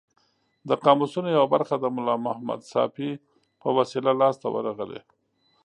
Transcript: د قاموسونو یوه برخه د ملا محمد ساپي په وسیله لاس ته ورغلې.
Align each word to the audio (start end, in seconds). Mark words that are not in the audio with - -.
د 0.69 0.71
قاموسونو 0.83 1.29
یوه 1.35 1.47
برخه 1.53 1.75
د 1.79 1.85
ملا 1.95 2.15
محمد 2.25 2.61
ساپي 2.73 3.11
په 3.61 3.67
وسیله 3.77 4.11
لاس 4.21 4.35
ته 4.41 4.47
ورغلې. 4.55 5.01